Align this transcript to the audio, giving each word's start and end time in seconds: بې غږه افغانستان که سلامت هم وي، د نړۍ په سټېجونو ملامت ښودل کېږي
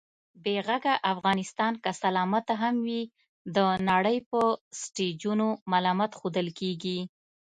بې 0.43 0.55
غږه 0.67 0.95
افغانستان 1.13 1.73
که 1.83 1.91
سلامت 2.01 2.47
هم 2.61 2.75
وي، 2.85 3.01
د 3.55 3.57
نړۍ 3.89 4.17
په 4.29 4.39
سټېجونو 4.81 5.47
ملامت 5.71 6.11
ښودل 6.19 6.47
کېږي 6.59 6.99